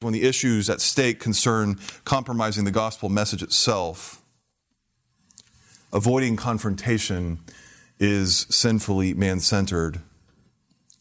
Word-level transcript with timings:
when 0.00 0.14
the 0.14 0.22
issues 0.22 0.70
at 0.70 0.80
stake 0.80 1.20
concern 1.20 1.78
compromising 2.04 2.64
the 2.64 2.70
gospel 2.70 3.10
message 3.10 3.42
itself, 3.42 4.22
avoiding 5.92 6.36
confrontation 6.36 7.38
is 7.98 8.46
sinfully 8.48 9.12
man 9.12 9.40
centered 9.40 10.00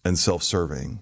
and 0.03 0.19
self 0.19 0.43
serving. 0.43 0.99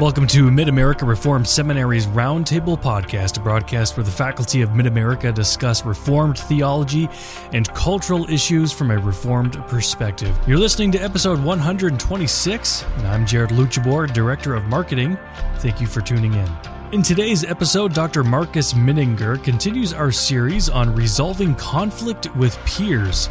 Welcome 0.00 0.26
to 0.28 0.50
Mid 0.50 0.70
America 0.70 1.04
Reformed 1.04 1.46
Seminary's 1.46 2.06
Roundtable 2.06 2.80
Podcast, 2.80 3.36
a 3.36 3.40
broadcast 3.42 3.98
where 3.98 4.04
the 4.04 4.10
faculty 4.10 4.62
of 4.62 4.74
Mid 4.74 4.86
America 4.86 5.30
discuss 5.30 5.84
Reformed 5.84 6.38
theology 6.38 7.06
and 7.52 7.68
cultural 7.74 8.24
issues 8.30 8.72
from 8.72 8.90
a 8.90 8.96
Reformed 8.96 9.62
perspective. 9.68 10.34
You're 10.46 10.56
listening 10.56 10.90
to 10.92 10.98
episode 10.98 11.44
126, 11.44 12.84
and 12.96 13.08
I'm 13.08 13.26
Jared 13.26 13.50
Luchabor, 13.50 14.10
Director 14.10 14.54
of 14.54 14.64
Marketing. 14.64 15.18
Thank 15.58 15.82
you 15.82 15.86
for 15.86 16.00
tuning 16.00 16.32
in. 16.32 16.48
In 16.92 17.02
today's 17.02 17.44
episode, 17.44 17.92
Dr. 17.92 18.24
Marcus 18.24 18.72
Mininger 18.72 19.44
continues 19.44 19.92
our 19.92 20.10
series 20.10 20.70
on 20.70 20.94
resolving 20.94 21.54
conflict 21.56 22.34
with 22.36 22.56
peers 22.64 23.28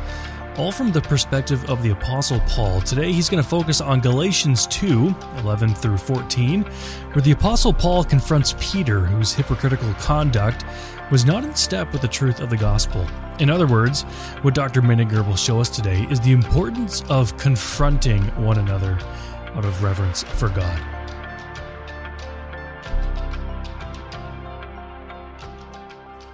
all 0.60 0.74
from 0.74 0.92
the 0.92 1.00
perspective 1.00 1.70
of 1.70 1.82
the 1.82 1.92
Apostle 1.92 2.42
Paul. 2.42 2.82
Today 2.82 3.14
he's 3.14 3.30
going 3.30 3.42
to 3.42 3.50
focus 3.50 3.80
on 3.80 4.02
Galatians 4.02 4.68
2 4.68 5.16
11 5.38 5.74
through 5.74 5.98
14, 5.98 6.64
where 6.64 7.22
the 7.22 7.32
Apostle 7.32 7.72
Paul 7.72 8.04
confronts 8.04 8.56
Peter, 8.60 9.00
whose 9.00 9.32
hypocritical 9.34 9.94
conduct 9.94 10.66
was 11.12 11.24
not 11.24 11.46
in 11.46 11.56
step 11.56 11.94
with 11.94 12.02
the 12.02 12.10
truth 12.10 12.42
of 12.42 12.50
the 12.50 12.58
gospel. 12.58 13.08
In 13.40 13.50
other 13.50 13.68
words, 13.68 14.02
what 14.42 14.54
Dr. 14.54 14.82
Mininger 14.82 15.26
will 15.26 15.38
show 15.38 15.62
us 15.62 15.70
today 15.70 16.06
is 16.10 16.20
the 16.20 16.34
importance 16.34 17.04
of 17.10 17.38
confronting 17.38 18.22
one 18.44 18.58
another 18.58 18.98
out 19.56 19.64
of 19.64 19.82
reverence 19.82 20.24
for 20.24 20.50
God. 20.50 20.99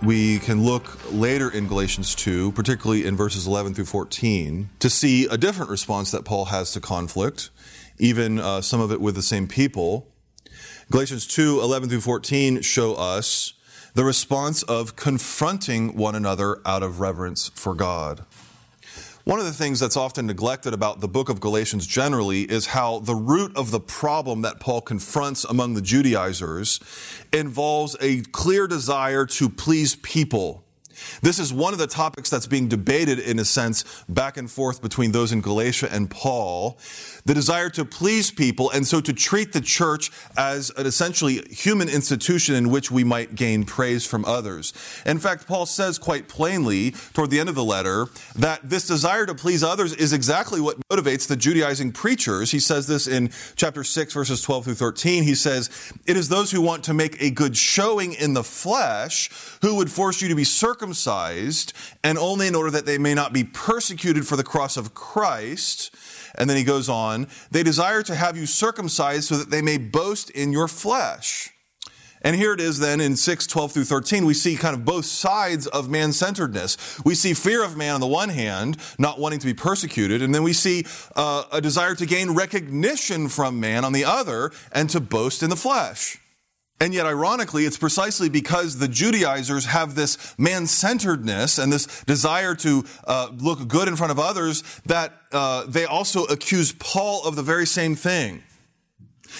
We 0.05 0.39
can 0.39 0.63
look 0.63 0.99
later 1.11 1.49
in 1.49 1.67
Galatians 1.67 2.13
2, 2.15 2.51
particularly 2.51 3.05
in 3.05 3.15
verses 3.15 3.47
11 3.47 3.73
through 3.73 3.85
14, 3.85 4.69
to 4.79 4.89
see 4.89 5.25
a 5.25 5.37
different 5.37 5.71
response 5.71 6.11
that 6.11 6.23
Paul 6.23 6.45
has 6.45 6.71
to 6.73 6.79
conflict, 6.79 7.49
even 7.97 8.39
uh, 8.39 8.61
some 8.61 8.79
of 8.79 8.91
it 8.91 9.01
with 9.01 9.15
the 9.15 9.23
same 9.23 9.47
people. 9.47 10.07
Galatians 10.91 11.25
2, 11.27 11.59
11 11.61 11.89
through 11.89 12.01
14 12.01 12.61
show 12.61 12.93
us 12.93 13.53
the 13.95 14.03
response 14.03 14.61
of 14.63 14.95
confronting 14.95 15.95
one 15.95 16.15
another 16.15 16.59
out 16.65 16.83
of 16.83 16.99
reverence 16.99 17.49
for 17.55 17.73
God. 17.73 18.25
One 19.25 19.39
of 19.39 19.45
the 19.45 19.53
things 19.53 19.79
that's 19.79 19.97
often 19.97 20.27
neglected 20.27 20.71
about 20.71 20.99
the 20.99 21.07
book 21.07 21.29
of 21.29 21.39
Galatians 21.39 21.87
generally 21.87 22.43
is 22.43 22.67
how 22.67 22.99
the 22.99 23.15
root 23.15 23.57
of 23.57 23.71
the 23.71 23.79
problem 23.79 24.43
that 24.43 24.59
Paul 24.59 24.81
confronts 24.81 25.43
among 25.43 25.73
the 25.73 25.81
Judaizers 25.81 26.79
involves 27.33 27.95
a 27.99 28.21
clear 28.21 28.67
desire 28.67 29.25
to 29.25 29.49
please 29.49 29.95
people 29.95 30.64
this 31.21 31.39
is 31.39 31.53
one 31.53 31.73
of 31.73 31.79
the 31.79 31.87
topics 31.87 32.29
that's 32.29 32.47
being 32.47 32.67
debated, 32.67 33.19
in 33.19 33.39
a 33.39 33.45
sense, 33.45 33.83
back 34.07 34.37
and 34.37 34.49
forth 34.49 34.81
between 34.81 35.11
those 35.11 35.31
in 35.31 35.41
Galatia 35.41 35.89
and 35.91 36.09
Paul. 36.09 36.77
The 37.25 37.33
desire 37.33 37.69
to 37.71 37.85
please 37.85 38.31
people, 38.31 38.69
and 38.71 38.87
so 38.87 39.01
to 39.01 39.13
treat 39.13 39.53
the 39.53 39.61
church 39.61 40.11
as 40.37 40.69
an 40.71 40.85
essentially 40.85 41.41
human 41.49 41.89
institution 41.89 42.55
in 42.55 42.69
which 42.69 42.91
we 42.91 43.03
might 43.03 43.35
gain 43.35 43.63
praise 43.63 44.05
from 44.05 44.25
others. 44.25 44.73
In 45.05 45.19
fact, 45.19 45.47
Paul 45.47 45.65
says 45.65 45.97
quite 45.97 46.27
plainly 46.27 46.91
toward 47.13 47.29
the 47.29 47.39
end 47.39 47.49
of 47.49 47.55
the 47.55 47.63
letter 47.63 48.07
that 48.35 48.69
this 48.69 48.87
desire 48.87 49.25
to 49.25 49.35
please 49.35 49.63
others 49.63 49.93
is 49.93 50.13
exactly 50.13 50.61
what 50.61 50.77
motivates 50.89 51.27
the 51.27 51.35
Judaizing 51.35 51.91
preachers. 51.91 52.51
He 52.51 52.59
says 52.59 52.87
this 52.87 53.07
in 53.07 53.31
chapter 53.55 53.83
6, 53.83 54.13
verses 54.13 54.41
12 54.41 54.65
through 54.65 54.73
13. 54.75 55.23
He 55.23 55.35
says, 55.35 55.69
It 56.05 56.17
is 56.17 56.29
those 56.29 56.51
who 56.51 56.61
want 56.61 56.83
to 56.85 56.93
make 56.93 57.21
a 57.21 57.29
good 57.29 57.57
showing 57.57 58.13
in 58.13 58.33
the 58.33 58.43
flesh 58.43 59.29
who 59.61 59.75
would 59.75 59.91
force 59.91 60.21
you 60.21 60.29
to 60.29 60.35
be 60.35 60.43
circumcised 60.43 60.84
circumcised, 60.93 61.73
and 62.03 62.17
only 62.17 62.47
in 62.47 62.55
order 62.55 62.69
that 62.69 62.85
they 62.85 62.97
may 62.97 63.13
not 63.15 63.33
be 63.33 63.43
persecuted 63.43 64.27
for 64.27 64.35
the 64.35 64.43
cross 64.43 64.77
of 64.77 64.93
Christ. 64.93 65.95
And 66.35 66.49
then 66.49 66.57
he 66.57 66.63
goes 66.63 66.89
on, 66.89 67.27
they 67.49 67.63
desire 67.63 68.03
to 68.03 68.13
have 68.13 68.37
you 68.37 68.45
circumcised 68.45 69.25
so 69.25 69.37
that 69.37 69.49
they 69.49 69.61
may 69.61 69.77
boast 69.77 70.29
in 70.29 70.51
your 70.51 70.67
flesh. 70.67 71.51
And 72.21 72.35
here 72.35 72.53
it 72.53 72.59
is 72.59 72.79
then 72.79 73.01
in 73.01 73.15
6, 73.15 73.47
12 73.47 73.71
through 73.71 73.83
13, 73.83 74.25
we 74.25 74.33
see 74.33 74.55
kind 74.55 74.75
of 74.75 74.83
both 74.83 75.05
sides 75.05 75.67
of 75.67 75.89
man 75.89 76.11
centeredness. 76.11 76.99
We 77.05 77.15
see 77.15 77.33
fear 77.33 77.63
of 77.63 77.77
man 77.77 77.95
on 77.95 78.01
the 78.01 78.07
one 78.07 78.29
hand, 78.29 78.77
not 78.97 79.19
wanting 79.19 79.39
to 79.39 79.45
be 79.45 79.53
persecuted, 79.53 80.21
and 80.21 80.33
then 80.33 80.43
we 80.43 80.53
see 80.53 80.85
uh, 81.15 81.43
a 81.51 81.61
desire 81.61 81.95
to 81.95 82.05
gain 82.05 82.31
recognition 82.31 83.29
from 83.29 83.59
man 83.59 83.85
on 83.85 83.93
the 83.93 84.05
other 84.05 84.51
and 84.71 84.89
to 84.91 84.99
boast 84.99 85.41
in 85.43 85.49
the 85.49 85.55
flesh. 85.55 86.19
And 86.81 86.93
yet, 86.93 87.05
ironically, 87.05 87.63
it's 87.63 87.77
precisely 87.77 88.27
because 88.27 88.79
the 88.79 88.89
Judaizers 88.89 89.65
have 89.65 89.95
this 89.95 90.37
man 90.37 90.67
centeredness 90.67 91.57
and 91.57 91.71
this 91.71 92.03
desire 92.03 92.53
to 92.55 92.83
uh, 93.07 93.29
look 93.37 93.67
good 93.69 93.87
in 93.87 93.95
front 93.95 94.11
of 94.11 94.19
others 94.19 94.61
that 94.85 95.13
uh, 95.31 95.65
they 95.67 95.85
also 95.85 96.25
accuse 96.25 96.73
Paul 96.73 97.23
of 97.25 97.37
the 97.37 97.43
very 97.43 97.65
same 97.65 97.95
thing. 97.95 98.43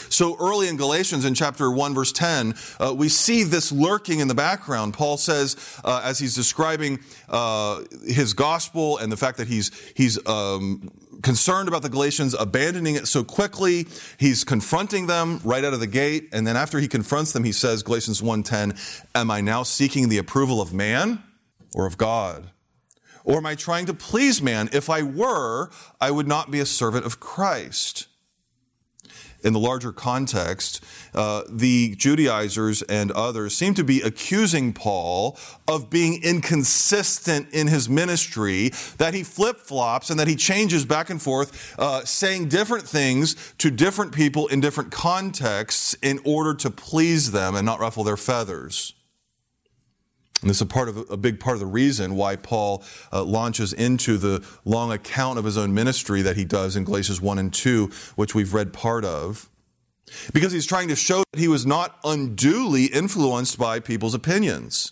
So 0.09 0.37
early 0.39 0.67
in 0.67 0.77
Galatians, 0.77 1.25
in 1.25 1.33
chapter 1.33 1.71
1, 1.71 1.93
verse 1.93 2.11
10, 2.11 2.55
uh, 2.79 2.93
we 2.95 3.09
see 3.09 3.43
this 3.43 3.71
lurking 3.71 4.19
in 4.19 4.27
the 4.27 4.35
background. 4.35 4.93
Paul 4.93 5.17
says, 5.17 5.55
uh, 5.83 6.01
as 6.03 6.19
he's 6.19 6.35
describing 6.35 6.99
uh, 7.29 7.81
his 8.05 8.33
gospel 8.33 8.97
and 8.97 9.11
the 9.11 9.17
fact 9.17 9.37
that 9.37 9.47
he's, 9.47 9.71
he's 9.95 10.25
um, 10.27 10.91
concerned 11.21 11.67
about 11.67 11.81
the 11.81 11.89
Galatians 11.89 12.33
abandoning 12.33 12.95
it 12.95 13.07
so 13.07 13.23
quickly, 13.23 13.87
he's 14.17 14.43
confronting 14.43 15.07
them 15.07 15.39
right 15.43 15.63
out 15.63 15.73
of 15.73 15.79
the 15.79 15.87
gate. 15.87 16.29
And 16.31 16.45
then 16.45 16.55
after 16.55 16.79
he 16.79 16.87
confronts 16.87 17.31
them, 17.31 17.43
he 17.43 17.51
says, 17.51 17.83
Galatians 17.83 18.21
1.10, 18.21 19.07
Am 19.15 19.31
I 19.31 19.41
now 19.41 19.63
seeking 19.63 20.09
the 20.09 20.17
approval 20.17 20.61
of 20.61 20.73
man 20.73 21.23
or 21.73 21.85
of 21.85 21.97
God? 21.97 22.51
Or 23.23 23.37
am 23.37 23.45
I 23.45 23.55
trying 23.55 23.87
to 23.87 23.93
please 23.93 24.41
man? 24.41 24.69
If 24.71 24.89
I 24.89 25.01
were, 25.01 25.71
I 25.99 26.11
would 26.11 26.27
not 26.27 26.51
be 26.51 26.59
a 26.59 26.65
servant 26.65 27.05
of 27.05 27.19
Christ 27.19 28.07
in 29.45 29.53
the 29.53 29.59
larger 29.59 29.93
context, 29.93 30.83
uh, 31.13 31.43
the 31.47 31.95
Judaizers 31.95 32.81
and 32.81 33.11
others 33.11 33.55
seem 33.55 33.75
to 33.75 33.83
be 33.83 34.01
accusing 34.01 34.73
Paul 34.73 35.37
of 35.67 35.89
being 35.89 36.21
inconsistent 36.23 37.53
in 37.53 37.67
his 37.67 37.87
ministry, 37.87 38.71
that 38.97 39.13
he 39.13 39.23
flip 39.23 39.57
flops 39.57 40.09
and 40.09 40.19
that 40.19 40.27
he 40.27 40.35
changes 40.35 40.83
back 40.83 41.09
and 41.09 41.21
forth, 41.21 41.79
uh, 41.79 42.03
saying 42.03 42.49
different 42.49 42.87
things 42.87 43.35
to 43.59 43.69
different 43.69 44.11
people 44.11 44.47
in 44.47 44.59
different 44.59 44.91
contexts 44.91 45.93
in 46.01 46.19
order 46.25 46.53
to 46.55 46.69
please 46.71 47.31
them 47.31 47.55
and 47.55 47.65
not 47.65 47.79
ruffle 47.79 48.03
their 48.03 48.17
feathers. 48.17 48.93
And 50.45 50.51
this 50.51 50.57
is 50.57 50.61
a 50.61 50.67
part 50.67 50.89
of 50.89 51.09
a 51.09 51.17
big 51.17 51.39
part 51.39 51.55
of 51.55 51.59
the 51.59 51.65
reason 51.65 52.15
why 52.15 52.35
Paul 52.35 52.83
uh, 53.11 53.23
launches 53.23 53.73
into 53.73 54.19
the 54.19 54.45
long 54.63 54.91
account 54.91 55.39
of 55.39 55.45
his 55.45 55.57
own 55.57 55.73
ministry 55.73 56.21
that 56.21 56.35
he 56.35 56.45
does 56.45 56.75
in 56.75 56.83
Galatians 56.83 57.19
1 57.19 57.39
and 57.39 57.51
2, 57.51 57.89
which 58.15 58.35
we've 58.35 58.53
read 58.53 58.71
part 58.71 59.03
of. 59.05 59.49
Because 60.31 60.51
he's 60.51 60.67
trying 60.67 60.87
to 60.89 60.95
show 60.95 61.23
that 61.33 61.39
he 61.39 61.47
was 61.47 61.65
not 61.65 61.97
unduly 62.03 62.85
influenced 62.85 63.57
by 63.57 63.79
people's 63.79 64.13
opinions. 64.13 64.91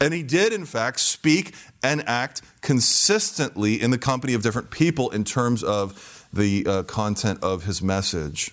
And 0.00 0.12
he 0.12 0.24
did, 0.24 0.52
in 0.52 0.64
fact, 0.64 0.98
speak 0.98 1.54
and 1.80 2.02
act 2.08 2.42
consistently 2.60 3.80
in 3.80 3.92
the 3.92 3.98
company 3.98 4.34
of 4.34 4.42
different 4.42 4.72
people 4.72 5.10
in 5.10 5.22
terms 5.22 5.62
of 5.62 6.26
the 6.32 6.66
uh, 6.66 6.82
content 6.82 7.38
of 7.40 7.66
his 7.66 7.80
message. 7.80 8.50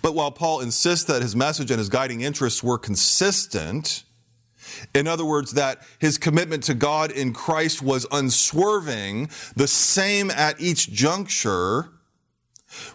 But 0.00 0.14
while 0.14 0.30
Paul 0.30 0.60
insists 0.60 1.04
that 1.04 1.20
his 1.20 1.36
message 1.36 1.70
and 1.70 1.78
his 1.78 1.90
guiding 1.90 2.22
interests 2.22 2.62
were 2.62 2.78
consistent, 2.78 4.02
in 4.94 5.06
other 5.06 5.24
words, 5.24 5.52
that 5.52 5.82
his 5.98 6.18
commitment 6.18 6.62
to 6.64 6.74
God 6.74 7.10
in 7.10 7.32
Christ 7.32 7.82
was 7.82 8.06
unswerving, 8.10 9.28
the 9.56 9.68
same 9.68 10.30
at 10.30 10.60
each 10.60 10.90
juncture, 10.92 11.90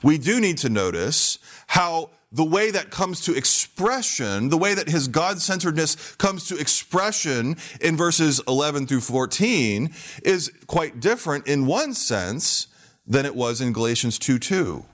we 0.04 0.18
do 0.18 0.40
need 0.40 0.58
to 0.60 0.70
notice 0.70 1.40
how 1.68 2.12
the 2.32 2.46
way 2.46 2.70
that 2.70 2.92
comes 2.92 3.22
to 3.22 3.36
expression, 3.36 4.50
the 4.50 4.58
way 4.58 4.74
that 4.74 4.88
his 4.88 5.08
God 5.08 5.42
centeredness 5.42 6.16
comes 6.16 6.48
to 6.48 6.58
expression 6.58 7.58
in 7.82 7.98
verses 7.98 8.40
11 8.48 8.88
through 8.88 9.02
14 9.02 9.94
is 10.24 10.52
quite 10.68 11.00
different 11.00 11.48
in 11.48 11.66
one 11.66 11.94
sense 11.94 12.68
than 13.08 13.26
it 13.26 13.36
was 13.36 13.62
in 13.62 13.74
Galatians 13.74 14.20
2 14.20 14.38
2. 14.38 14.86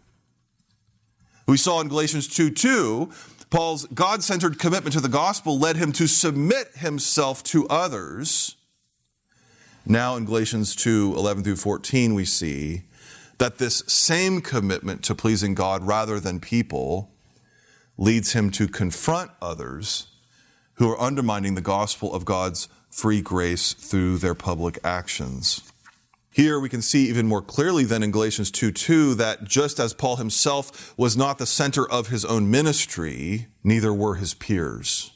We 1.47 1.57
saw 1.57 1.81
in 1.81 1.89
Galatians 1.89 2.27
2 2.27 2.51
2 2.51 3.11
Paul's 3.55 3.85
God 3.85 4.21
centered 4.21 4.59
commitment 4.59 4.91
to 4.95 4.99
the 4.99 5.07
gospel 5.07 5.57
led 5.57 5.77
him 5.77 5.93
to 5.93 6.07
submit 6.07 6.75
himself 6.75 7.41
to 7.43 7.65
others. 7.69 8.57
Now 9.85 10.17
in 10.17 10.25
Galatians 10.25 10.75
2 10.75 11.13
11 11.15 11.45
through 11.45 11.55
14, 11.55 12.13
we 12.13 12.25
see 12.25 12.81
that 13.37 13.57
this 13.57 13.77
same 13.87 14.41
commitment 14.41 15.03
to 15.05 15.15
pleasing 15.15 15.55
God 15.55 15.87
rather 15.87 16.19
than 16.19 16.41
people 16.41 17.13
leads 17.97 18.33
him 18.33 18.49
to 18.51 18.67
confront 18.67 19.31
others 19.41 20.07
who 20.73 20.91
are 20.91 20.99
undermining 20.99 21.55
the 21.55 21.61
gospel 21.61 22.13
of 22.13 22.25
God's 22.25 22.67
free 22.89 23.21
grace 23.21 23.71
through 23.71 24.17
their 24.17 24.35
public 24.35 24.79
actions. 24.83 25.71
Here 26.35 26.59
we 26.59 26.67
can 26.67 26.81
see 26.81 27.07
even 27.07 27.27
more 27.27 27.41
clearly 27.41 27.85
than 27.85 28.03
in 28.03 28.11
Galatians 28.11 28.51
2 28.51 28.73
2 28.73 29.15
that 29.15 29.45
just 29.45 29.79
as 29.79 29.93
Paul 29.93 30.17
himself 30.17 30.93
was 30.97 31.15
not 31.15 31.37
the 31.37 31.45
center 31.45 31.89
of 31.89 32.09
his 32.09 32.25
own 32.25 32.51
ministry, 32.51 33.47
neither 33.63 33.93
were 33.93 34.15
his 34.15 34.33
peers. 34.33 35.11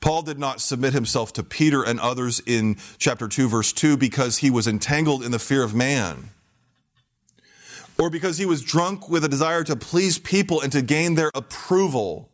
Paul 0.00 0.22
did 0.22 0.36
not 0.36 0.60
submit 0.60 0.94
himself 0.94 1.32
to 1.34 1.44
Peter 1.44 1.84
and 1.84 2.00
others 2.00 2.42
in 2.44 2.76
chapter 2.98 3.28
2, 3.28 3.48
verse 3.48 3.72
2, 3.72 3.96
because 3.96 4.38
he 4.38 4.50
was 4.50 4.66
entangled 4.66 5.22
in 5.22 5.30
the 5.30 5.38
fear 5.38 5.62
of 5.62 5.76
man, 5.76 6.30
or 7.96 8.10
because 8.10 8.38
he 8.38 8.46
was 8.46 8.62
drunk 8.62 9.08
with 9.08 9.24
a 9.24 9.28
desire 9.28 9.62
to 9.62 9.76
please 9.76 10.18
people 10.18 10.60
and 10.60 10.72
to 10.72 10.82
gain 10.82 11.14
their 11.14 11.30
approval. 11.36 12.32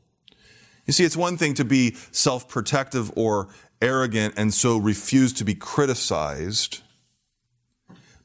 You 0.87 0.95
see, 0.95 1.05
it's 1.05 1.15
one 1.15 1.37
thing 1.37 1.53
to 1.55 1.65
be 1.67 1.95
self 2.11 2.49
protective 2.49 3.13
or 3.17 3.49
arrogant 3.83 4.33
and 4.39 4.55
so 4.55 4.79
refuse 4.79 5.35
to 5.35 5.45
be 5.45 5.55
criticized. 5.55 6.81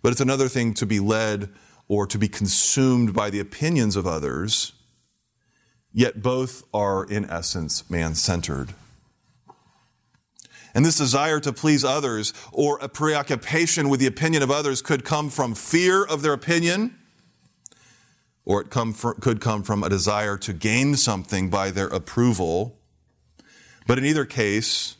But 0.04 0.12
it's 0.12 0.22
another 0.22 0.50
thing 0.50 0.74
to 0.76 0.86
be 0.86 1.00
led 1.00 1.50
or 1.88 2.06
to 2.06 2.20
be 2.20 2.28
consumed 2.28 3.14
by 3.14 3.30
the 3.30 3.40
opinions 3.40 3.96
of 3.96 4.06
others, 4.06 4.74
yet 5.94 6.22
both 6.22 6.64
are, 6.74 7.06
in 7.06 7.28
essence, 7.30 7.90
man 7.90 8.14
centered. 8.14 8.74
And 10.76 10.86
this 10.86 10.98
desire 10.98 11.40
to 11.40 11.54
please 11.54 11.86
others 11.86 12.34
or 12.52 12.80
a 12.80 12.90
preoccupation 12.90 13.88
with 13.88 14.02
the 14.02 14.08
opinion 14.08 14.44
of 14.44 14.52
others 14.52 14.82
could 14.82 15.06
come 15.06 15.30
from 15.30 15.56
fear 15.56 16.04
of 16.04 16.22
their 16.22 16.34
opinion, 16.34 16.98
or 18.44 18.60
it 18.60 18.70
come 18.70 18.92
from, 18.92 19.16
could 19.22 19.40
come 19.40 19.64
from 19.64 19.84
a 19.84 19.90
desire 19.90 20.38
to 20.40 20.52
gain 20.52 20.96
something 20.96 21.50
by 21.50 21.72
their 21.72 21.88
approval. 21.88 22.78
But 23.88 24.00
in 24.00 24.06
either 24.06 24.26
case, 24.26 24.98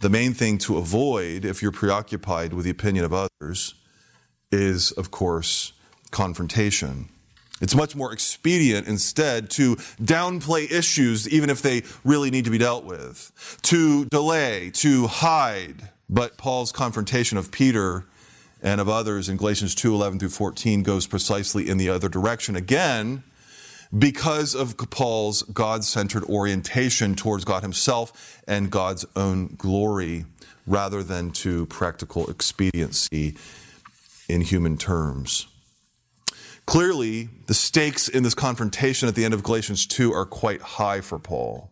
the 0.00 0.08
main 0.08 0.32
thing 0.32 0.56
to 0.58 0.78
avoid 0.78 1.44
if 1.44 1.60
you're 1.60 1.72
preoccupied 1.72 2.54
with 2.54 2.64
the 2.64 2.70
opinion 2.70 3.04
of 3.04 3.12
others 3.12 3.74
is, 4.52 4.92
of 4.92 5.10
course, 5.10 5.72
confrontation. 6.10 7.08
It's 7.60 7.74
much 7.74 7.94
more 7.94 8.12
expedient 8.12 8.88
instead 8.88 9.48
to 9.50 9.76
downplay 10.02 10.70
issues, 10.70 11.28
even 11.28 11.48
if 11.48 11.62
they 11.62 11.82
really 12.04 12.30
need 12.30 12.44
to 12.44 12.50
be 12.50 12.58
dealt 12.58 12.84
with, 12.84 13.58
to 13.62 14.04
delay, 14.06 14.70
to 14.74 15.06
hide. 15.06 15.90
But 16.10 16.36
Paul's 16.36 16.72
confrontation 16.72 17.38
of 17.38 17.52
Peter 17.52 18.04
and 18.62 18.80
of 18.80 18.88
others 18.88 19.28
in 19.28 19.36
Galatians 19.36 19.74
2 19.74 19.94
11 19.94 20.18
through 20.18 20.28
14 20.30 20.82
goes 20.82 21.06
precisely 21.06 21.68
in 21.68 21.78
the 21.78 21.88
other 21.88 22.08
direction. 22.08 22.56
Again, 22.56 23.22
because 23.96 24.54
of 24.54 24.76
Paul's 24.90 25.42
God 25.42 25.84
centered 25.84 26.24
orientation 26.24 27.14
towards 27.14 27.44
God 27.44 27.62
himself 27.62 28.42
and 28.48 28.70
God's 28.70 29.04
own 29.14 29.54
glory, 29.56 30.24
rather 30.66 31.02
than 31.02 31.30
to 31.30 31.66
practical 31.66 32.28
expediency 32.28 33.36
in 34.28 34.40
human 34.40 34.76
terms. 34.76 35.46
Clearly, 36.66 37.28
the 37.46 37.54
stakes 37.54 38.08
in 38.08 38.22
this 38.22 38.34
confrontation 38.34 39.08
at 39.08 39.14
the 39.14 39.24
end 39.24 39.34
of 39.34 39.42
Galatians 39.42 39.86
2 39.86 40.12
are 40.12 40.24
quite 40.24 40.62
high 40.62 41.00
for 41.00 41.18
Paul. 41.18 41.70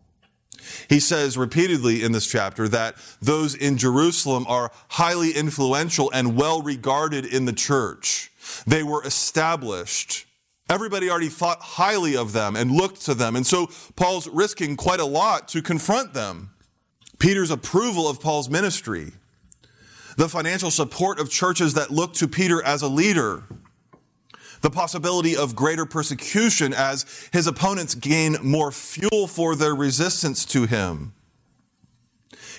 He 0.88 1.00
says 1.00 1.38
repeatedly 1.38 2.02
in 2.02 2.12
this 2.12 2.26
chapter 2.26 2.68
that 2.68 2.96
those 3.20 3.54
in 3.54 3.78
Jerusalem 3.78 4.44
are 4.48 4.70
highly 4.88 5.32
influential 5.32 6.10
and 6.12 6.36
well 6.36 6.60
regarded 6.62 7.24
in 7.24 7.44
the 7.44 7.52
church. 7.52 8.30
They 8.66 8.82
were 8.82 9.02
established. 9.04 10.26
Everybody 10.68 11.10
already 11.10 11.28
thought 11.28 11.60
highly 11.60 12.16
of 12.16 12.32
them 12.32 12.56
and 12.56 12.70
looked 12.70 13.02
to 13.06 13.14
them. 13.14 13.36
And 13.36 13.46
so 13.46 13.68
Paul's 13.96 14.28
risking 14.28 14.76
quite 14.76 15.00
a 15.00 15.04
lot 15.04 15.48
to 15.48 15.62
confront 15.62 16.14
them. 16.14 16.50
Peter's 17.18 17.50
approval 17.50 18.08
of 18.08 18.20
Paul's 18.20 18.48
ministry, 18.48 19.12
the 20.20 20.28
financial 20.28 20.70
support 20.70 21.18
of 21.18 21.30
churches 21.30 21.72
that 21.72 21.90
look 21.90 22.12
to 22.12 22.28
Peter 22.28 22.62
as 22.62 22.82
a 22.82 22.88
leader, 22.88 23.42
the 24.60 24.68
possibility 24.68 25.34
of 25.34 25.56
greater 25.56 25.86
persecution 25.86 26.74
as 26.74 27.06
his 27.32 27.46
opponents 27.46 27.94
gain 27.94 28.36
more 28.42 28.70
fuel 28.70 29.26
for 29.26 29.56
their 29.56 29.74
resistance 29.74 30.44
to 30.44 30.66
him. 30.66 31.14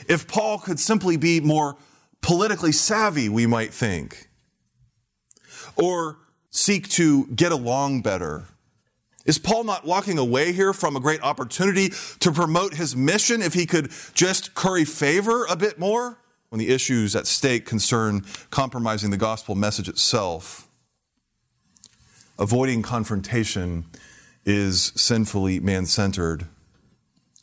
If 0.10 0.28
Paul 0.28 0.58
could 0.58 0.80
simply 0.80 1.18
be 1.18 1.40
more 1.40 1.78
politically 2.22 2.72
savvy, 2.72 3.30
we 3.30 3.46
might 3.46 3.72
think, 3.72 4.32
or 5.76 6.18
seek 6.50 6.90
to 6.90 7.28
get 7.28 7.52
along 7.52 8.02
better. 8.02 8.46
Is 9.24 9.38
Paul 9.38 9.66
not 9.66 9.86
walking 9.86 10.18
away 10.18 10.52
here 10.52 10.74
from 10.74 10.96
a 10.96 11.00
great 11.00 11.22
opportunity 11.22 11.90
to 12.22 12.32
promote 12.32 12.74
his 12.74 12.96
mission 12.96 13.44
if 13.44 13.54
he 13.54 13.68
could 13.68 13.92
just 14.16 14.56
curry 14.56 14.84
favor 14.84 15.46
a 15.46 15.56
bit 15.56 15.78
more 15.78 16.18
when 16.52 16.60
the 16.60 16.70
issues 16.70 17.16
at 17.16 17.26
stake 17.26 17.66
concern 17.66 18.24
compromising 18.52 19.10
the 19.10 19.18
gospel 19.18 19.56
message 19.56 19.90
itself? 19.90 20.68
avoiding 22.42 22.82
confrontation 22.82 23.86
is 24.46 24.92
sinfully 24.96 25.60
man 25.60 25.86
centered 25.86 26.48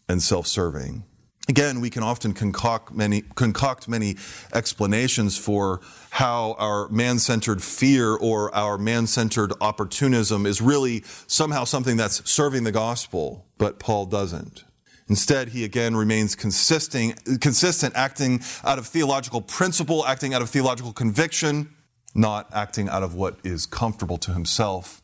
and 0.08 0.20
self 0.20 0.46
serving. 0.46 1.05
Again, 1.49 1.81
we 1.81 1.88
can 1.88 2.02
often 2.02 2.34
concoct 2.34 2.93
many, 2.93 3.22
concoct 3.34 3.88
many 3.88 4.16
explanations 4.52 5.38
for 5.38 5.81
how 6.10 6.56
our 6.58 6.88
man 6.90 7.19
centered 7.19 7.62
fear 7.62 8.14
or 8.14 8.55
our 8.55 8.76
man 8.76 9.06
centered 9.06 9.55
opportunism 9.60 10.44
is 10.44 10.60
really 10.60 11.05
somehow 11.26 11.64
something 11.64 11.96
that's 11.96 12.28
serving 12.31 12.64
the 12.64 12.72
gospel, 12.72 13.46
but 13.56 13.78
Paul 13.78 14.05
doesn't. 14.05 14.64
Instead, 15.08 15.49
he 15.49 15.64
again 15.64 15.96
remains 15.96 16.34
consistent, 16.34 17.40
consistent, 17.40 17.94
acting 17.96 18.43
out 18.64 18.78
of 18.78 18.87
theological 18.87 19.40
principle, 19.40 20.06
acting 20.06 20.34
out 20.34 20.43
of 20.43 20.50
theological 20.50 20.93
conviction, 20.93 21.70
not 22.14 22.49
acting 22.52 22.88
out 22.88 23.02
of 23.02 23.14
what 23.14 23.38
is 23.43 23.64
comfortable 23.64 24.19
to 24.19 24.32
himself 24.32 25.02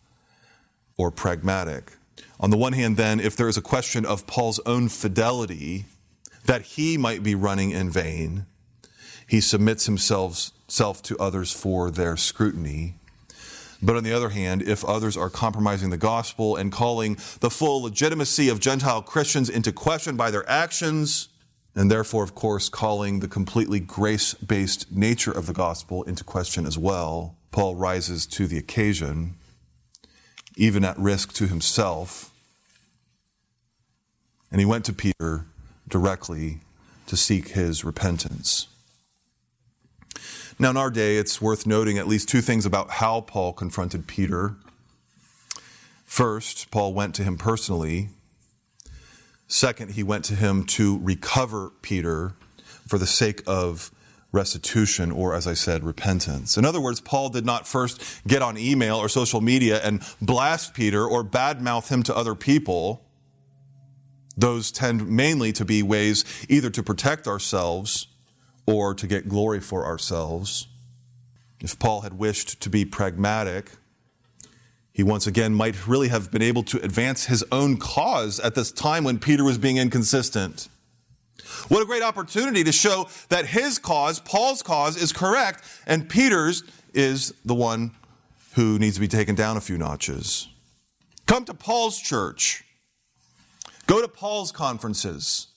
or 0.96 1.10
pragmatic. 1.10 1.92
On 2.38 2.50
the 2.50 2.56
one 2.56 2.74
hand, 2.74 2.96
then, 2.96 3.20
if 3.20 3.36
there 3.36 3.48
is 3.48 3.56
a 3.56 3.62
question 3.62 4.04
of 4.04 4.26
Paul's 4.26 4.60
own 4.66 4.88
fidelity, 4.88 5.86
that 6.44 6.62
he 6.62 6.98
might 6.98 7.22
be 7.22 7.34
running 7.34 7.70
in 7.70 7.90
vain, 7.90 8.46
he 9.26 9.40
submits 9.40 9.86
himself 9.86 10.50
self 10.68 11.02
to 11.02 11.16
others 11.18 11.52
for 11.52 11.90
their 11.90 12.16
scrutiny. 12.16 12.96
But 13.82 13.96
on 13.96 14.04
the 14.04 14.12
other 14.12 14.30
hand, 14.30 14.62
if 14.62 14.84
others 14.84 15.16
are 15.16 15.30
compromising 15.30 15.90
the 15.90 15.96
gospel 15.96 16.56
and 16.56 16.72
calling 16.72 17.16
the 17.40 17.50
full 17.50 17.82
legitimacy 17.82 18.48
of 18.48 18.60
Gentile 18.60 19.02
Christians 19.02 19.48
into 19.48 19.72
question 19.72 20.16
by 20.16 20.30
their 20.30 20.48
actions, 20.48 21.28
and 21.74 21.90
therefore, 21.90 22.22
of 22.22 22.34
course, 22.34 22.68
calling 22.68 23.20
the 23.20 23.28
completely 23.28 23.80
grace 23.80 24.34
based 24.34 24.92
nature 24.92 25.32
of 25.32 25.46
the 25.46 25.52
gospel 25.52 26.02
into 26.04 26.24
question 26.24 26.66
as 26.66 26.78
well. 26.78 27.36
Paul 27.50 27.74
rises 27.74 28.26
to 28.26 28.46
the 28.46 28.58
occasion, 28.58 29.34
even 30.56 30.84
at 30.84 30.98
risk 30.98 31.32
to 31.34 31.46
himself. 31.46 32.30
And 34.50 34.60
he 34.60 34.64
went 34.64 34.84
to 34.84 34.92
Peter 34.92 35.46
directly 35.88 36.60
to 37.06 37.16
seek 37.16 37.48
his 37.48 37.84
repentance. 37.84 38.68
Now, 40.58 40.70
in 40.70 40.76
our 40.76 40.90
day, 40.90 41.16
it's 41.16 41.40
worth 41.40 41.66
noting 41.66 41.98
at 41.98 42.06
least 42.06 42.28
two 42.28 42.40
things 42.40 42.64
about 42.64 42.90
how 42.90 43.20
Paul 43.20 43.52
confronted 43.52 44.06
Peter. 44.06 44.56
First, 46.04 46.70
Paul 46.70 46.94
went 46.94 47.14
to 47.16 47.24
him 47.24 47.36
personally 47.36 48.10
Second, 49.46 49.92
he 49.92 50.02
went 50.02 50.24
to 50.26 50.34
him 50.34 50.64
to 50.64 50.98
recover 51.00 51.70
Peter 51.82 52.34
for 52.88 52.98
the 52.98 53.06
sake 53.06 53.42
of 53.46 53.90
restitution, 54.32 55.12
or 55.12 55.34
as 55.34 55.46
I 55.46 55.54
said, 55.54 55.84
repentance. 55.84 56.56
In 56.56 56.64
other 56.64 56.80
words, 56.80 57.00
Paul 57.00 57.28
did 57.28 57.46
not 57.46 57.68
first 57.68 58.02
get 58.26 58.42
on 58.42 58.58
email 58.58 58.96
or 58.96 59.08
social 59.08 59.40
media 59.40 59.80
and 59.84 60.02
blast 60.20 60.74
Peter 60.74 61.06
or 61.06 61.22
badmouth 61.22 61.88
him 61.88 62.02
to 62.04 62.16
other 62.16 62.34
people. 62.34 63.04
Those 64.36 64.72
tend 64.72 65.08
mainly 65.08 65.52
to 65.52 65.64
be 65.64 65.82
ways 65.84 66.24
either 66.48 66.70
to 66.70 66.82
protect 66.82 67.28
ourselves 67.28 68.08
or 68.66 68.94
to 68.94 69.06
get 69.06 69.28
glory 69.28 69.60
for 69.60 69.84
ourselves. 69.84 70.68
If 71.60 71.78
Paul 71.78 72.02
had 72.02 72.18
wished 72.18 72.60
to 72.60 72.70
be 72.70 72.84
pragmatic, 72.84 73.70
he 74.92 75.02
once 75.02 75.26
again 75.26 75.54
might 75.54 75.86
really 75.86 76.08
have 76.08 76.30
been 76.30 76.42
able 76.42 76.62
to 76.64 76.82
advance 76.82 77.26
his 77.26 77.44
own 77.50 77.78
cause 77.78 78.38
at 78.40 78.54
this 78.54 78.70
time 78.70 79.04
when 79.04 79.18
Peter 79.18 79.44
was 79.44 79.58
being 79.58 79.76
inconsistent. 79.76 80.68
What 81.68 81.82
a 81.82 81.86
great 81.86 82.02
opportunity 82.02 82.62
to 82.64 82.72
show 82.72 83.08
that 83.28 83.46
his 83.46 83.78
cause, 83.78 84.20
Paul's 84.20 84.62
cause, 84.62 84.96
is 84.96 85.12
correct, 85.12 85.64
and 85.86 86.08
Peter's 86.08 86.62
is 86.92 87.34
the 87.44 87.54
one 87.54 87.90
who 88.54 88.78
needs 88.78 88.94
to 88.94 89.00
be 89.00 89.08
taken 89.08 89.34
down 89.34 89.56
a 89.56 89.60
few 89.60 89.76
notches. 89.76 90.48
Come 91.26 91.44
to 91.46 91.54
Paul's 91.54 92.00
church. 92.00 92.64
Go 93.86 94.00
to 94.00 94.08
Paul's 94.08 94.52
conferences. 94.52 95.48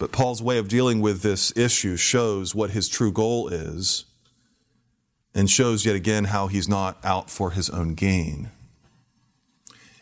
But 0.00 0.12
Paul's 0.12 0.42
way 0.42 0.56
of 0.56 0.66
dealing 0.66 1.02
with 1.02 1.20
this 1.20 1.54
issue 1.56 1.96
shows 1.96 2.54
what 2.54 2.70
his 2.70 2.88
true 2.88 3.12
goal 3.12 3.48
is 3.48 4.06
and 5.34 5.48
shows 5.48 5.84
yet 5.84 5.94
again 5.94 6.24
how 6.24 6.46
he's 6.46 6.68
not 6.68 6.98
out 7.04 7.30
for 7.30 7.50
his 7.50 7.68
own 7.68 7.94
gain. 7.94 8.50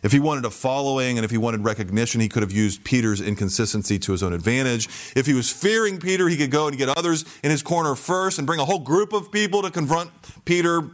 If 0.04 0.12
he 0.12 0.20
wanted 0.20 0.44
a 0.44 0.50
following 0.50 1.18
and 1.18 1.24
if 1.24 1.32
he 1.32 1.36
wanted 1.36 1.64
recognition, 1.64 2.20
he 2.20 2.28
could 2.28 2.44
have 2.44 2.52
used 2.52 2.84
Peter's 2.84 3.20
inconsistency 3.20 3.98
to 3.98 4.12
his 4.12 4.22
own 4.22 4.32
advantage. 4.32 4.88
If 5.16 5.26
he 5.26 5.34
was 5.34 5.50
fearing 5.50 5.98
Peter, 5.98 6.28
he 6.28 6.36
could 6.36 6.52
go 6.52 6.68
and 6.68 6.78
get 6.78 6.88
others 6.96 7.24
in 7.42 7.50
his 7.50 7.62
corner 7.62 7.96
first 7.96 8.38
and 8.38 8.46
bring 8.46 8.60
a 8.60 8.64
whole 8.64 8.78
group 8.78 9.12
of 9.12 9.32
people 9.32 9.62
to 9.62 9.70
confront 9.72 10.12
Peter, 10.44 10.88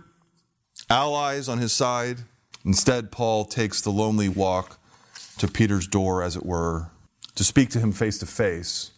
allies 0.88 1.46
on 1.50 1.58
his 1.58 1.75
side. 1.75 2.20
Instead, 2.64 3.12
Paul 3.12 3.44
takes 3.44 3.82
the 3.82 3.90
lonely 3.90 4.30
walk 4.30 4.80
to 5.37 5.46
Peter's 5.46 5.87
door, 5.87 6.23
as 6.23 6.37
it 6.37 6.46
were, 6.46 6.88
to 7.34 7.44
speak 7.44 7.68
to 7.68 7.80
him 7.80 7.92
face 7.92 8.16
to 8.18 8.26
face, 8.26 8.92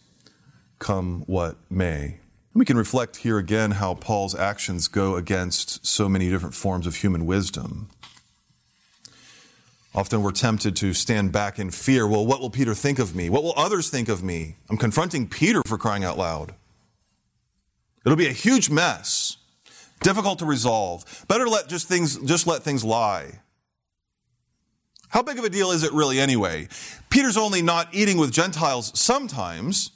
come 0.79 1.23
what 1.27 1.57
may. 1.69 2.19
We 2.53 2.65
can 2.65 2.77
reflect 2.77 3.17
here 3.17 3.37
again 3.37 3.71
how 3.71 3.93
Paul's 3.93 4.33
actions 4.33 4.87
go 4.87 5.15
against 5.15 5.85
so 5.85 6.09
many 6.09 6.29
different 6.29 6.55
forms 6.55 6.87
of 6.87 6.95
human 6.95 7.25
wisdom. 7.25 7.89
Often 9.93 10.21
we're 10.21 10.31
tempted 10.31 10.75
to 10.77 10.93
stand 10.93 11.31
back 11.31 11.57
in 11.57 11.71
fear. 11.71 12.07
Well, 12.07 12.25
what 12.25 12.39
will 12.39 12.49
Peter 12.49 12.75
think 12.75 12.99
of 12.99 13.15
me? 13.15 13.29
What 13.29 13.43
will 13.43 13.53
others 13.57 13.89
think 13.89 14.09
of 14.09 14.23
me? 14.23 14.55
I'm 14.69 14.77
confronting 14.77 15.27
Peter 15.27 15.61
for 15.65 15.77
crying 15.77 16.03
out 16.03 16.17
loud. 16.17 16.53
It'll 18.05 18.15
be 18.15 18.27
a 18.27 18.31
huge 18.31 18.69
mess, 18.69 19.37
difficult 20.01 20.39
to 20.39 20.45
resolve. 20.45 21.25
Better 21.27 21.47
let 21.47 21.67
just 21.67 21.87
things 21.87 22.17
just 22.19 22.47
let 22.47 22.63
things 22.63 22.83
lie. 22.83 23.39
How 25.09 25.21
big 25.21 25.39
of 25.39 25.45
a 25.45 25.49
deal 25.49 25.71
is 25.71 25.83
it 25.83 25.93
really 25.93 26.19
anyway? 26.19 26.67
Peter's 27.09 27.37
only 27.37 27.61
not 27.61 27.93
eating 27.93 28.17
with 28.17 28.31
Gentiles 28.31 28.91
sometimes. 28.97 29.91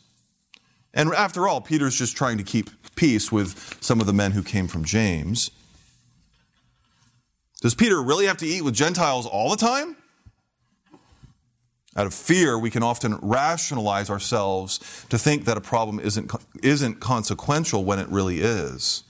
And 0.93 1.13
after 1.13 1.47
all, 1.47 1.61
Peter's 1.61 1.97
just 1.97 2.17
trying 2.17 2.37
to 2.37 2.43
keep 2.43 2.69
peace 2.95 3.31
with 3.31 3.77
some 3.81 3.99
of 4.01 4.07
the 4.07 4.13
men 4.13 4.31
who 4.31 4.43
came 4.43 4.67
from 4.67 4.83
James. 4.83 5.51
Does 7.61 7.75
Peter 7.75 8.01
really 8.01 8.25
have 8.25 8.37
to 8.37 8.45
eat 8.45 8.63
with 8.63 8.73
Gentiles 8.73 9.25
all 9.25 9.51
the 9.51 9.57
time? 9.57 9.95
Out 11.95 12.07
of 12.07 12.13
fear, 12.13 12.57
we 12.57 12.69
can 12.69 12.83
often 12.83 13.17
rationalize 13.21 14.09
ourselves 14.09 15.05
to 15.09 15.17
think 15.17 15.45
that 15.45 15.57
a 15.57 15.61
problem 15.61 15.99
isn't, 15.99 16.31
isn't 16.63 16.99
consequential 17.01 17.83
when 17.83 17.99
it 17.99 18.07
really 18.07 18.39
is. 18.39 19.03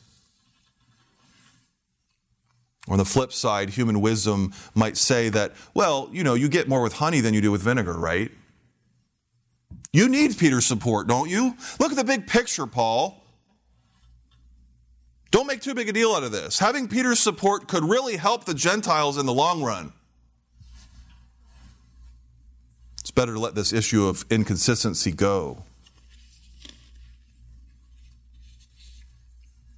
On 2.88 2.98
the 2.98 3.06
flip 3.06 3.32
side, 3.32 3.70
human 3.70 4.02
wisdom 4.02 4.52
might 4.74 4.98
say 4.98 5.30
that, 5.30 5.54
well, 5.76 6.10
you 6.12 6.24
know, 6.24 6.34
you 6.34 6.50
get 6.50 6.68
more 6.68 6.82
with 6.82 6.94
honey 6.94 7.22
than 7.22 7.34
you 7.34 7.42
do 7.42 7.52
with 7.52 7.62
vinegar, 7.62 7.94
right? 7.94 8.32
You 9.94 10.08
need 10.08 10.38
Peter's 10.38 10.66
support, 10.66 11.08
don't 11.08 11.30
you? 11.30 11.56
Look 11.80 11.92
at 11.92 11.98
the 11.98 12.04
big 12.04 12.28
picture, 12.28 12.66
Paul. 12.66 13.22
Don't 15.32 15.48
make 15.48 15.62
too 15.62 15.74
big 15.74 15.90
a 15.90 15.94
deal 15.94 16.14
out 16.14 16.24
of 16.24 16.32
this. 16.32 16.60
Having 16.60 16.90
Peter's 16.90 17.20
support 17.20 17.68
could 17.68 17.84
really 17.84 18.18
help 18.18 18.46
the 18.46 18.54
Gentiles 18.54 19.18
in 19.18 19.26
the 19.26 19.34
long 19.34 19.64
run. 19.64 19.94
It's 23.00 23.12
better 23.12 23.34
to 23.34 23.40
let 23.40 23.56
this 23.56 23.74
issue 23.74 24.06
of 24.08 24.26
inconsistency 24.30 25.12
go. 25.12 25.64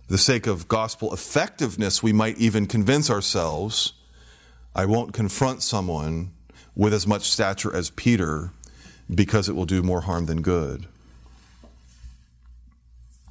For 0.05 0.11
the 0.11 0.17
sake 0.17 0.45
of 0.45 0.67
gospel 0.67 1.13
effectiveness, 1.13 2.03
we 2.03 2.13
might 2.13 2.37
even 2.37 2.67
convince 2.67 3.09
ourselves 3.09 3.93
I 4.75 4.85
won't 4.85 5.13
confront 5.13 5.61
someone 5.61 6.33
with 6.75 6.93
as 6.93 7.05
much 7.05 7.31
stature 7.31 7.75
as 7.75 7.91
Peter 7.91 8.51
because 9.13 9.49
it 9.49 9.55
will 9.55 9.65
do 9.65 9.83
more 9.83 10.01
harm 10.01 10.25
than 10.25 10.41
good. 10.41 10.87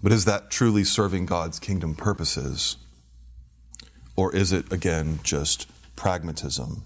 But 0.03 0.13
is 0.13 0.25
that 0.25 0.51
truly 0.51 0.83
serving 0.85 1.27
God's 1.27 1.59
kingdom 1.59 1.95
purposes? 1.95 2.77
Or 4.17 4.35
is 4.35 4.53
it, 4.53 4.71
again, 4.73 5.21
just 5.23 5.69
pragmatism? 5.97 6.83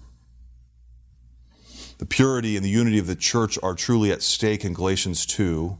The 1.97 2.05
purity 2.05 2.55
and 2.55 2.63
the 2.63 2.69
unity 2.69 2.99
of 2.99 3.07
the 3.07 3.15
church 3.15 3.57
are 3.63 3.73
truly 3.73 4.11
at 4.11 4.21
stake 4.21 4.63
in 4.63 4.73
Galatians 4.73 5.25
2 5.25 5.77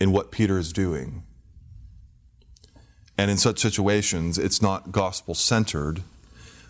in 0.00 0.12
what 0.12 0.30
Peter 0.30 0.58
is 0.58 0.72
doing. 0.72 1.22
And 3.16 3.30
in 3.30 3.36
such 3.36 3.58
situations, 3.58 4.38
it's 4.38 4.62
not 4.62 4.92
gospel 4.92 5.34
centered, 5.34 6.02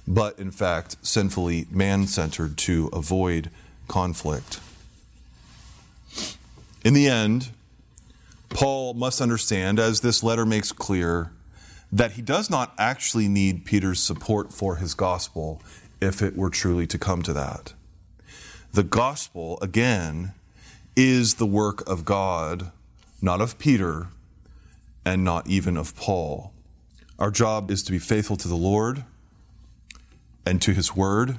but 0.06 0.38
in 0.38 0.50
fact, 0.50 0.96
sinfully 1.00 1.66
man 1.70 2.06
centered 2.06 2.58
to 2.58 2.90
avoid 2.92 3.50
conflict. 3.88 4.60
In 6.84 6.92
the 6.92 7.08
end, 7.08 7.50
Paul 8.50 8.92
must 8.92 9.22
understand, 9.22 9.80
as 9.80 10.02
this 10.02 10.22
letter 10.22 10.44
makes 10.44 10.70
clear, 10.70 11.32
that 11.90 12.12
he 12.12 12.22
does 12.22 12.50
not 12.50 12.74
actually 12.76 13.26
need 13.26 13.64
Peter's 13.64 14.00
support 14.00 14.52
for 14.52 14.76
his 14.76 14.94
gospel 14.94 15.62
if 16.00 16.20
it 16.20 16.36
were 16.36 16.50
truly 16.50 16.86
to 16.88 16.98
come 16.98 17.22
to 17.22 17.32
that. 17.32 17.72
The 18.72 18.82
gospel, 18.82 19.58
again, 19.62 20.32
is 20.94 21.34
the 21.34 21.46
work 21.46 21.88
of 21.88 22.04
God, 22.04 22.70
not 23.22 23.40
of 23.40 23.58
Peter, 23.58 24.08
and 25.06 25.24
not 25.24 25.48
even 25.48 25.76
of 25.76 25.96
Paul. 25.96 26.52
Our 27.18 27.30
job 27.30 27.70
is 27.70 27.82
to 27.84 27.92
be 27.92 27.98
faithful 27.98 28.36
to 28.36 28.48
the 28.48 28.56
Lord 28.56 29.04
and 30.44 30.60
to 30.60 30.72
his 30.72 30.94
word, 30.94 31.38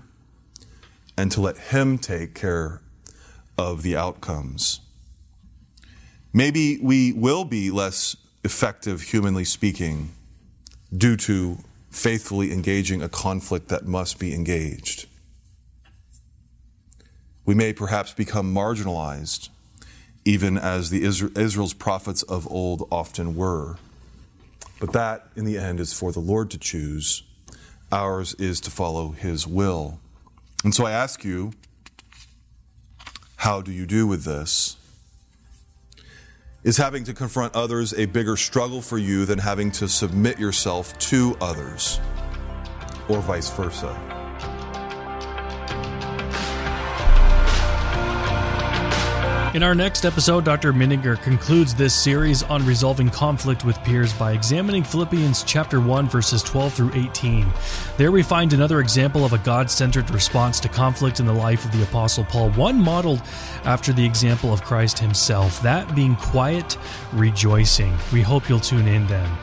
and 1.15 1.31
to 1.31 1.41
let 1.41 1.57
him 1.57 1.97
take 1.99 2.33
care 2.33 2.81
of 3.57 3.83
the 3.83 3.95
outcomes. 3.95 4.79
Maybe 6.35 6.77
we 6.81 7.13
will 7.13 7.45
be 7.45 7.71
less 7.71 8.17
effective, 8.43 9.03
humanly 9.03 9.45
speaking, 9.45 10.11
due 10.93 11.15
to 11.15 11.59
faithfully 11.89 12.51
engaging 12.51 13.01
a 13.01 13.07
conflict 13.07 13.69
that 13.69 13.85
must 13.85 14.19
be 14.19 14.33
engaged. 14.33 15.05
We 17.45 17.55
may 17.55 17.71
perhaps 17.71 18.11
become 18.11 18.53
marginalized, 18.53 19.47
even 20.25 20.57
as 20.57 20.89
the 20.89 21.05
Israel's 21.05 21.73
prophets 21.73 22.21
of 22.23 22.51
old 22.51 22.85
often 22.91 23.37
were. 23.37 23.77
But 24.81 24.91
that, 24.91 25.29
in 25.37 25.45
the 25.45 25.57
end, 25.57 25.79
is 25.79 25.93
for 25.93 26.11
the 26.11 26.19
Lord 26.19 26.51
to 26.51 26.57
choose. 26.57 27.23
Ours 27.93 28.33
is 28.33 28.59
to 28.59 28.71
follow 28.71 29.11
His 29.11 29.47
will. 29.47 30.01
And 30.65 30.75
so 30.75 30.85
I 30.85 30.91
ask 30.91 31.23
you, 31.23 31.53
how 33.37 33.61
do 33.61 33.71
you 33.71 33.85
do 33.85 34.05
with 34.05 34.25
this? 34.25 34.75
Is 36.65 36.77
having 36.77 37.03
to 37.03 37.13
confront 37.13 37.53
others 37.53 37.93
a 37.93 38.07
bigger 38.07 38.35
struggle 38.35 38.81
for 38.81 38.97
you 38.97 39.25
than 39.25 39.37
having 39.37 39.69
to 39.73 39.87
submit 39.87 40.39
yourself 40.39 40.97
to 40.97 41.37
others, 41.39 41.99
or 43.07 43.21
vice 43.21 43.51
versa? 43.51 44.14
In 49.55 49.63
our 49.63 49.73
next 49.73 50.03
episode, 50.03 50.43
Dr. 50.43 50.73
Mininger 50.73 51.15
concludes 51.23 51.73
this 51.73 51.95
series 51.95 52.43
on 52.43 52.65
resolving 52.65 53.09
conflict 53.09 53.63
with 53.63 53.81
peers 53.85 54.13
by 54.13 54.33
examining 54.33 54.83
Philippians 54.83 55.43
chapter 55.43 55.79
1 55.79 56.09
verses 56.09 56.43
12 56.43 56.73
through 56.73 56.91
18. 56.93 57.47
There 57.95 58.11
we 58.11 58.21
find 58.21 58.51
another 58.51 58.81
example 58.81 59.23
of 59.23 59.31
a 59.31 59.37
God-centered 59.37 60.11
response 60.11 60.59
to 60.59 60.67
conflict 60.67 61.21
in 61.21 61.25
the 61.25 61.31
life 61.31 61.63
of 61.63 61.71
the 61.71 61.83
apostle 61.83 62.25
Paul, 62.25 62.49
one 62.49 62.77
modeled 62.77 63.21
after 63.63 63.93
the 63.93 64.05
example 64.05 64.51
of 64.51 64.61
Christ 64.61 64.99
himself, 64.99 65.61
that 65.61 65.95
being 65.95 66.17
quiet 66.17 66.77
rejoicing. 67.13 67.97
We 68.11 68.23
hope 68.23 68.49
you'll 68.49 68.59
tune 68.59 68.89
in 68.89 69.07
then. 69.07 69.37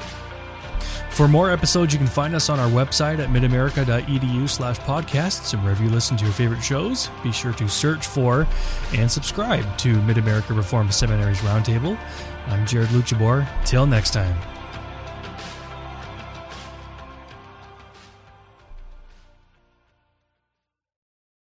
For 1.13 1.29
more 1.29 1.51
episodes, 1.51 1.93
you 1.93 1.99
can 1.99 2.09
find 2.09 2.35
us 2.35 2.49
on 2.49 2.59
our 2.59 2.71
website 2.71 3.19
at 3.19 3.29
midamerica.edu 3.29 4.49
slash 4.49 4.79
podcasts. 4.81 5.53
And 5.53 5.63
wherever 5.63 5.85
you 5.85 5.91
listen 5.91 6.17
to 6.17 6.25
your 6.25 6.33
favorite 6.33 6.63
shows, 6.63 7.11
be 7.23 7.31
sure 7.31 7.53
to 7.53 7.69
search 7.69 8.07
for 8.07 8.47
and 8.95 9.11
subscribe 9.11 9.77
to 9.79 10.01
Mid 10.03 10.17
America 10.17 10.55
Reformed 10.55 10.95
Seminary's 10.95 11.41
Roundtable. 11.41 11.99
I'm 12.47 12.67
Jared 12.67 12.89
Luchabor. 12.89 13.47
Till 13.67 13.87
next 13.87 14.13
time. 14.13 14.52